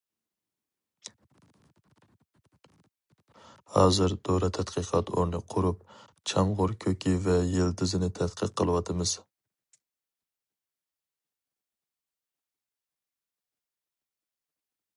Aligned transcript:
ھازىر 3.73 4.15
دورا 4.29 4.49
تەتقىقات 4.59 5.11
ئورنى 5.17 5.41
قۇرۇپ، 5.55 5.83
چامغۇر 6.31 6.73
كۆكى 6.85 7.13
ۋە 7.27 7.35
يىلتىزىنى 7.57 8.09
تەتقىق 8.21 8.57
قىلىۋاتىمىز. 8.61 9.15